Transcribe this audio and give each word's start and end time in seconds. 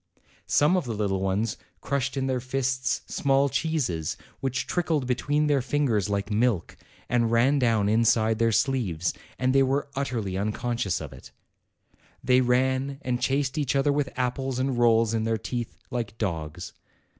Some 0.47 0.75
of 0.75 0.85
the 0.85 0.95
little 0.95 1.21
ones 1.21 1.57
crushed 1.79 2.17
in 2.17 2.25
their 2.25 2.39
fists 2.39 3.03
small 3.05 3.49
cheeses, 3.49 4.17
which 4.39 4.65
trickled 4.65 5.05
between 5.05 5.45
their 5.45 5.61
fingers 5.61 6.09
like 6.09 6.31
milk, 6.31 6.75
and 7.07 7.29
ran 7.31 7.59
down 7.59 7.85
THE 7.85 7.93
INFANT 7.93 8.07
ASYLUM 8.07 8.13
213 8.15 8.31
inside 8.31 8.39
their 8.39 8.51
sleeves, 8.51 9.13
and 9.37 9.53
they 9.53 9.61
were 9.61 9.89
utterly 9.95 10.35
unconscious 10.35 11.01
of 11.01 11.13
it. 11.13 11.29
They 12.23 12.41
ran 12.41 12.97
and 13.03 13.21
chased 13.21 13.59
each 13.59 13.75
other 13.75 13.91
with 13.93 14.09
apples 14.17 14.57
and 14.57 14.75
rolls 14.75 15.13
in 15.13 15.23
their 15.23 15.37
teeth, 15.37 15.77
like 15.91 16.17
dogs. 16.17 16.73